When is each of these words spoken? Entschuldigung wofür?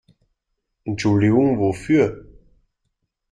Entschuldigung 0.83 1.59
wofür? 1.59 2.25